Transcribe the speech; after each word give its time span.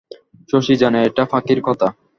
শশী 0.49 0.73
জানে 0.81 0.99
এটা 1.07 1.23
ফাঁকির 1.25 1.59
কথা। 1.67 1.87